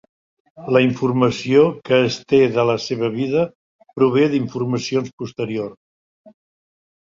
La 0.75 0.79
informació 0.85 1.65
que 1.89 1.99
es 2.05 2.17
té 2.33 2.39
de 2.55 2.65
la 2.69 2.77
seva 2.85 3.11
vida 3.17 3.45
prové 3.99 4.25
d'informacions 4.33 5.13
posteriors. 5.25 6.35